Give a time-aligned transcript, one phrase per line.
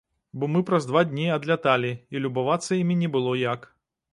[0.43, 3.73] Бо мы праз два дні адляталі і любавацца імі не было як.